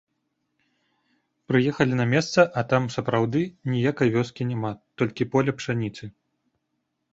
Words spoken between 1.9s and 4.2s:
на месца, а там, сапраўды, ніякай